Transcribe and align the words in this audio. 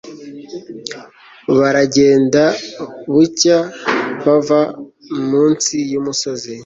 baragenda 1.57 2.43
bucya 3.11 3.57
bava 4.23 4.61
mu 5.27 5.43
nsi 5.51 5.77
y'umusozi 5.91 6.53